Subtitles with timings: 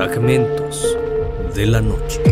[0.00, 0.96] Fragmentos
[1.54, 2.22] de la noche.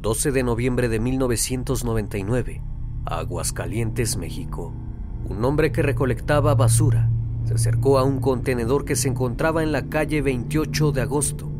[0.00, 2.62] ...12 de noviembre de 1999...
[3.04, 4.72] ...Aguascalientes, México...
[5.28, 7.10] ...un hombre que recolectaba basura...
[7.44, 11.55] ...se acercó a un contenedor que se encontraba en la calle 28 de agosto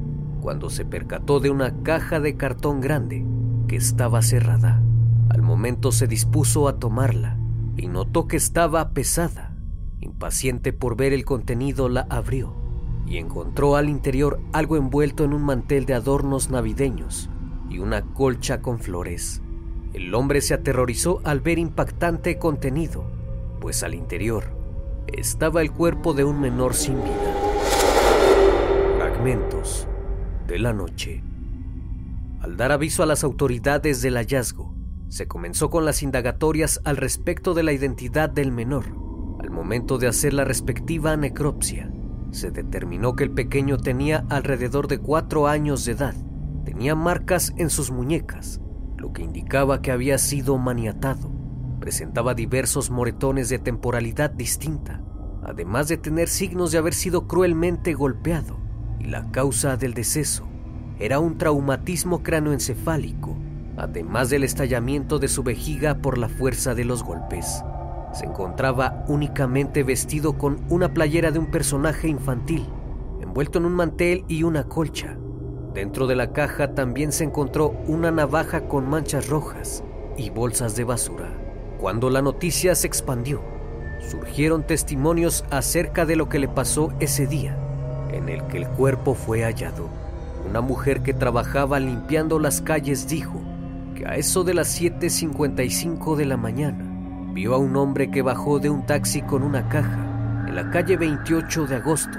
[0.46, 3.26] cuando se percató de una caja de cartón grande
[3.66, 4.80] que estaba cerrada.
[5.28, 7.36] Al momento se dispuso a tomarla
[7.76, 9.56] y notó que estaba pesada.
[9.98, 12.54] Impaciente por ver el contenido, la abrió
[13.08, 17.28] y encontró al interior algo envuelto en un mantel de adornos navideños
[17.68, 19.42] y una colcha con flores.
[19.94, 23.02] El hombre se aterrorizó al ver impactante contenido,
[23.60, 24.44] pues al interior
[25.08, 27.34] estaba el cuerpo de un menor sin vida.
[28.96, 29.88] Fragmentos
[30.46, 31.22] de la noche.
[32.40, 34.74] Al dar aviso a las autoridades del hallazgo,
[35.08, 38.86] se comenzó con las indagatorias al respecto de la identidad del menor.
[39.40, 41.90] Al momento de hacer la respectiva necropsia,
[42.30, 46.14] se determinó que el pequeño tenía alrededor de cuatro años de edad.
[46.64, 48.60] Tenía marcas en sus muñecas,
[48.96, 51.30] lo que indicaba que había sido maniatado.
[51.80, 55.02] Presentaba diversos moretones de temporalidad distinta,
[55.44, 58.65] además de tener signos de haber sido cruelmente golpeado
[59.00, 60.46] la causa del deceso
[60.98, 63.36] era un traumatismo cranoencefálico,
[63.76, 67.62] además del estallamiento de su vejiga por la fuerza de los golpes.
[68.12, 72.66] Se encontraba únicamente vestido con una playera de un personaje infantil,
[73.20, 75.18] envuelto en un mantel y una colcha.
[75.74, 79.84] Dentro de la caja también se encontró una navaja con manchas rojas
[80.16, 81.30] y bolsas de basura.
[81.78, 83.42] Cuando la noticia se expandió,
[84.00, 87.58] surgieron testimonios acerca de lo que le pasó ese día
[88.10, 89.88] en el que el cuerpo fue hallado.
[90.48, 93.40] Una mujer que trabajaba limpiando las calles dijo
[93.94, 96.84] que a eso de las 7.55 de la mañana
[97.32, 100.96] vio a un hombre que bajó de un taxi con una caja en la calle
[100.96, 102.18] 28 de agosto,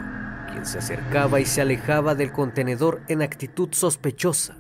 [0.52, 4.58] quien se acercaba y se alejaba del contenedor en actitud sospechosa,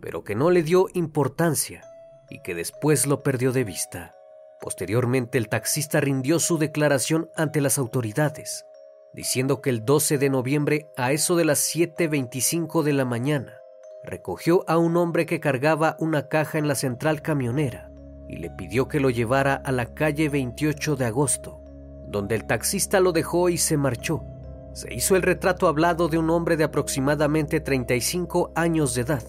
[0.00, 1.82] pero que no le dio importancia
[2.30, 4.14] y que después lo perdió de vista.
[4.60, 8.64] Posteriormente el taxista rindió su declaración ante las autoridades
[9.12, 13.60] diciendo que el 12 de noviembre a eso de las 7.25 de la mañana
[14.04, 17.90] recogió a un hombre que cargaba una caja en la central camionera
[18.28, 21.60] y le pidió que lo llevara a la calle 28 de agosto,
[22.06, 24.24] donde el taxista lo dejó y se marchó.
[24.72, 29.24] Se hizo el retrato hablado de un hombre de aproximadamente 35 años de edad,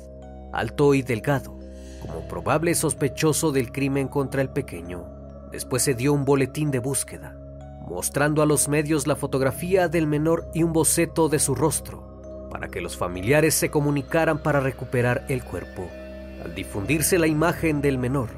[0.54, 1.58] alto y delgado,
[2.00, 5.50] como probable sospechoso del crimen contra el pequeño.
[5.52, 7.41] Después se dio un boletín de búsqueda
[7.92, 12.70] mostrando a los medios la fotografía del menor y un boceto de su rostro, para
[12.70, 15.90] que los familiares se comunicaran para recuperar el cuerpo.
[16.44, 18.30] Al difundirse la imagen del menor,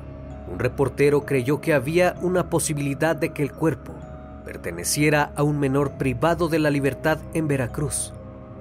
[0.52, 3.94] un reportero creyó que había una posibilidad de que el cuerpo
[4.44, 8.12] perteneciera a un menor privado de la libertad en Veracruz,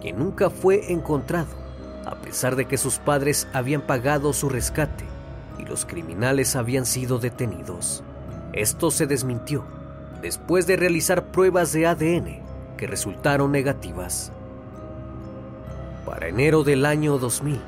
[0.03, 1.57] que nunca fue encontrado,
[2.05, 5.05] a pesar de que sus padres habían pagado su rescate
[5.59, 8.05] y los criminales habían sido detenidos.
[8.53, 9.65] Esto se desmintió
[10.23, 12.41] después de realizar pruebas de ADN
[12.77, 14.33] que resultaron negativas.
[16.07, 17.61] Para enero del año 2000,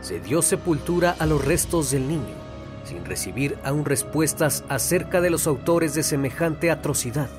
[0.00, 2.34] se dio sepultura a los restos del niño,
[2.84, 7.30] sin recibir aún respuestas acerca de los autores de semejante atrocidad.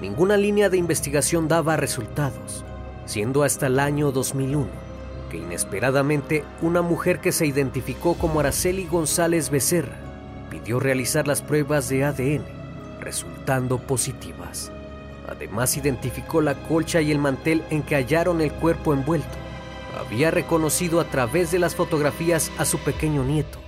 [0.00, 2.64] Ninguna línea de investigación daba resultados,
[3.06, 4.88] siendo hasta el año 2001
[5.30, 9.98] que inesperadamente una mujer que se identificó como Araceli González Becerra
[10.48, 12.57] pidió realizar las pruebas de ADN
[13.00, 14.72] resultando positivas.
[15.28, 19.28] Además identificó la colcha y el mantel en que hallaron el cuerpo envuelto.
[19.98, 23.58] Había reconocido a través de las fotografías a su pequeño nieto,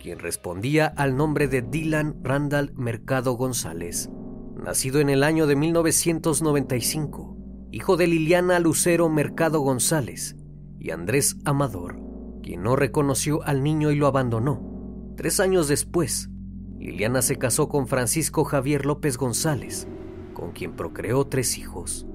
[0.00, 4.10] quien respondía al nombre de Dylan Randall Mercado González,
[4.56, 7.36] nacido en el año de 1995,
[7.72, 10.36] hijo de Liliana Lucero Mercado González
[10.78, 12.00] y Andrés Amador,
[12.42, 15.14] quien no reconoció al niño y lo abandonó.
[15.16, 16.30] Tres años después,
[16.78, 19.88] Liliana se casó con Francisco Javier López González,
[20.32, 22.06] con quien procreó tres hijos,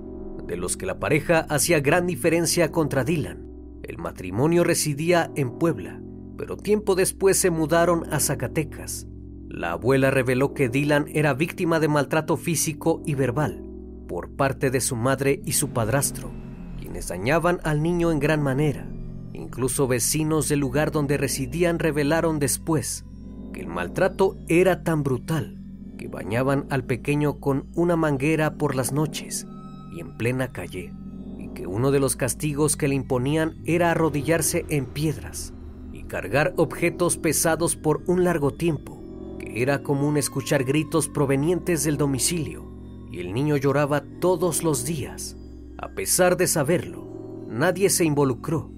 [0.47, 3.45] de los que la pareja hacía gran diferencia contra Dylan.
[3.83, 6.01] El matrimonio residía en Puebla,
[6.37, 9.05] pero tiempo después se mudaron a Zacatecas.
[9.49, 13.63] La abuela reveló que Dylan era víctima de maltrato físico y verbal
[14.07, 16.31] por parte de su madre y su padrastro,
[16.79, 18.87] quienes dañaban al niño en gran manera.
[19.33, 23.05] Incluso vecinos del lugar donde residían revelaron después
[23.53, 25.57] que el maltrato era tan brutal
[25.97, 29.47] que bañaban al pequeño con una manguera por las noches
[29.95, 30.91] y en plena calle,
[31.37, 35.53] y que uno de los castigos que le imponían era arrodillarse en piedras
[35.93, 39.01] y cargar objetos pesados por un largo tiempo,
[39.39, 42.73] que era común escuchar gritos provenientes del domicilio
[43.11, 45.37] y el niño lloraba todos los días.
[45.77, 48.72] A pesar de saberlo, nadie se involucró.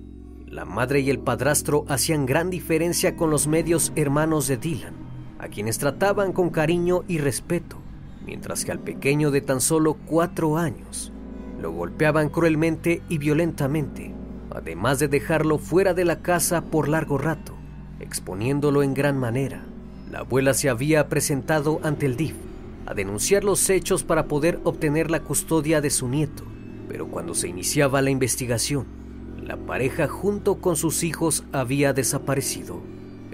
[0.56, 4.94] La madre y el padrastro hacían gran diferencia con los medios hermanos de Dylan,
[5.38, 7.75] a quienes trataban con cariño y respeto,
[8.25, 11.12] mientras que al pequeño de tan solo cuatro años
[11.60, 14.13] lo golpeaban cruelmente y violentamente,
[14.50, 17.54] además de dejarlo fuera de la casa por largo rato,
[18.00, 19.66] exponiéndolo en gran manera.
[20.10, 22.38] La abuela se había presentado ante el DIF
[22.86, 26.46] a denunciar los hechos para poder obtener la custodia de su nieto,
[26.88, 29.04] pero cuando se iniciaba la investigación,
[29.45, 32.81] la pareja junto con sus hijos había desaparecido.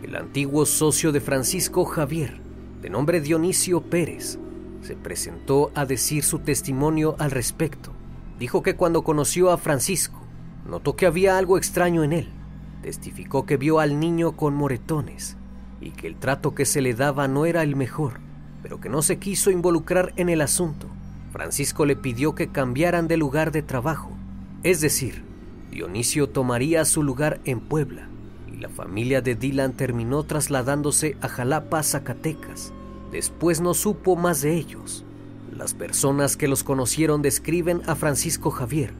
[0.03, 2.41] El antiguo socio de Francisco Javier,
[2.81, 4.37] de nombre Dionisio Pérez,
[4.81, 7.91] se presentó a decir su testimonio al respecto.
[8.37, 10.19] Dijo que cuando conoció a Francisco,
[10.67, 12.29] notó que había algo extraño en él.
[12.81, 15.37] Testificó que vio al niño con moretones
[15.79, 18.19] y que el trato que se le daba no era el mejor
[18.61, 20.87] pero que no se quiso involucrar en el asunto.
[21.31, 24.11] Francisco le pidió que cambiaran de lugar de trabajo,
[24.63, 25.23] es decir,
[25.71, 28.07] Dionisio tomaría su lugar en Puebla
[28.51, 32.73] y la familia de Dylan terminó trasladándose a Jalapa, Zacatecas.
[33.11, 35.05] Después no supo más de ellos.
[35.51, 38.93] Las personas que los conocieron describen a Francisco Javier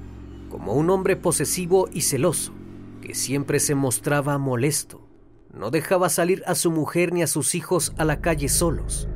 [0.50, 2.54] como un hombre posesivo y celoso,
[3.02, 5.08] que siempre se mostraba molesto.
[5.54, 9.08] No dejaba salir a su mujer ni a sus hijos a la calle solos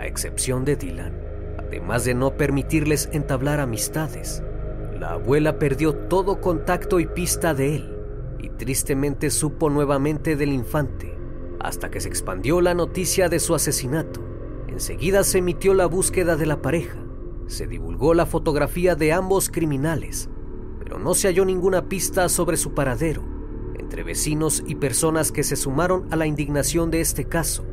[0.00, 1.12] a excepción de Dylan,
[1.58, 4.42] además de no permitirles entablar amistades.
[5.00, 7.96] La abuela perdió todo contacto y pista de él,
[8.38, 11.16] y tristemente supo nuevamente del infante,
[11.58, 14.20] hasta que se expandió la noticia de su asesinato.
[14.68, 16.98] Enseguida se emitió la búsqueda de la pareja,
[17.46, 20.28] se divulgó la fotografía de ambos criminales,
[20.78, 23.24] pero no se halló ninguna pista sobre su paradero.
[23.78, 27.64] Entre vecinos y personas que se sumaron a la indignación de este caso,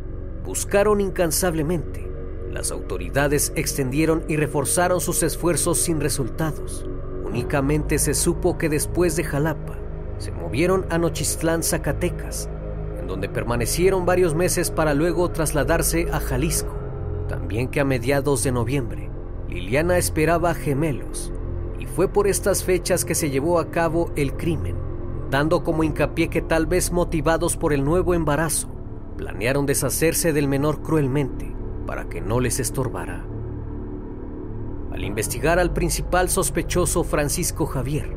[0.45, 2.09] buscaron incansablemente,
[2.53, 6.87] las autoridades extendieron y reforzaron sus esfuerzos sin resultados.
[7.29, 9.77] Únicamente se supo que después de Jalapa,
[10.17, 12.49] se movieron a Nochistlán, Zacatecas,
[12.99, 16.73] en donde permanecieron varios meses para luego trasladarse a Jalisco.
[17.27, 19.09] También que a mediados de noviembre,
[19.49, 21.33] Liliana esperaba gemelos,
[21.79, 24.75] y fue por estas fechas que se llevó a cabo el crimen,
[25.29, 28.69] dando como hincapié que tal vez motivados por el nuevo embarazo,
[29.17, 31.53] planearon deshacerse del menor cruelmente
[31.85, 33.25] para que no les estorbara.
[34.97, 38.09] Al investigar al principal sospechoso Francisco Javier,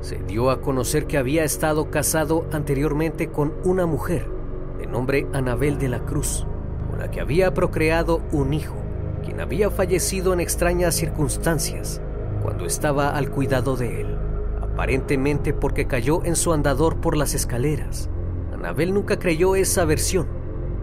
[0.00, 4.30] se dio a conocer que había estado casado anteriormente con una mujer
[4.78, 6.46] de nombre Anabel de la Cruz,
[6.88, 8.76] con la que había procreado un hijo,
[9.24, 12.00] quien había fallecido en extrañas circunstancias
[12.40, 14.16] cuando estaba al cuidado de él,
[14.62, 18.10] aparentemente porque cayó en su andador por las escaleras.
[18.54, 20.28] Anabel nunca creyó esa versión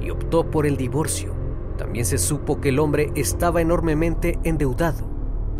[0.01, 1.33] y optó por el divorcio
[1.77, 5.14] también se supo que el hombre estaba enormemente endeudado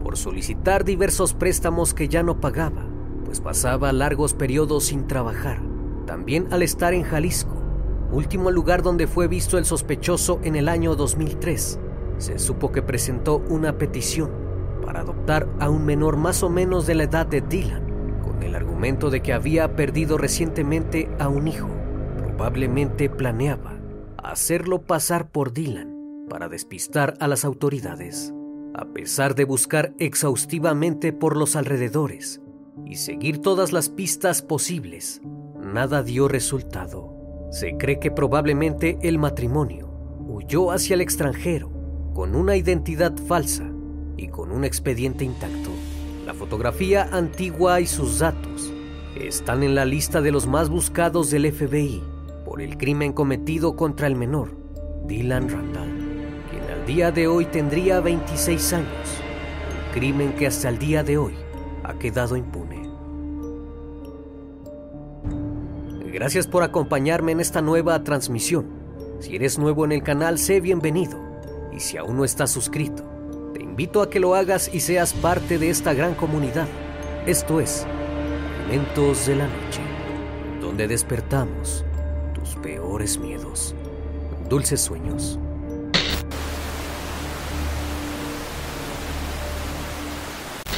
[0.05, 2.85] por solicitar diversos préstamos que ya no pagaba,
[3.25, 5.59] pues pasaba largos periodos sin trabajar.
[6.05, 7.55] También al estar en Jalisco,
[8.11, 11.79] último lugar donde fue visto el sospechoso en el año 2003,
[12.19, 14.29] se supo que presentó una petición
[14.85, 18.53] para adoptar a un menor más o menos de la edad de Dylan, con el
[18.53, 21.69] argumento de que había perdido recientemente a un hijo.
[22.19, 23.73] Probablemente planeaba
[24.23, 28.34] hacerlo pasar por Dylan para despistar a las autoridades.
[28.77, 32.41] A pesar de buscar exhaustivamente por los alrededores
[32.85, 35.21] y seguir todas las pistas posibles,
[35.57, 37.15] nada dio resultado.
[37.51, 39.87] Se cree que probablemente el matrimonio
[40.27, 41.71] huyó hacia el extranjero
[42.13, 43.63] con una identidad falsa
[44.17, 45.69] y con un expediente intacto.
[46.25, 48.73] La fotografía antigua y sus datos
[49.15, 52.03] están en la lista de los más buscados del FBI
[52.43, 54.51] por el crimen cometido contra el menor,
[55.07, 55.94] Dylan Randall
[56.85, 59.21] día de hoy tendría 26 años,
[59.93, 61.33] crimen que hasta el día de hoy
[61.83, 62.87] ha quedado impune.
[66.13, 68.67] Gracias por acompañarme en esta nueva transmisión.
[69.19, 71.19] Si eres nuevo en el canal, sé bienvenido.
[71.73, 73.03] Y si aún no estás suscrito,
[73.53, 76.67] te invito a que lo hagas y seas parte de esta gran comunidad.
[77.25, 77.85] Esto es
[78.63, 79.81] Momentos de la Noche,
[80.61, 81.83] donde despertamos
[82.33, 83.75] tus peores miedos.
[84.47, 85.39] Dulces sueños.